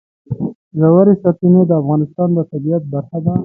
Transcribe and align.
ژورې 0.79 1.13
سرچینې 1.21 1.61
د 1.67 1.71
افغانستان 1.81 2.29
د 2.33 2.39
طبیعت 2.51 2.83
برخه 2.93 3.17
ده. 3.25 3.33